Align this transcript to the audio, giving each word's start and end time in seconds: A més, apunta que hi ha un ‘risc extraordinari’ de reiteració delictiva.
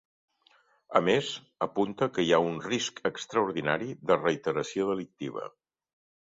A 0.99 1.01
més, 1.09 1.27
apunta 1.65 2.07
que 2.15 2.25
hi 2.27 2.31
ha 2.33 2.39
un 2.45 2.57
‘risc 2.71 3.03
extraordinari’ 3.11 3.91
de 4.13 4.19
reiteració 4.23 4.89
delictiva. 4.93 5.47